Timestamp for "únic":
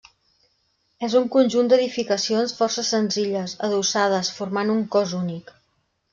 5.21-5.55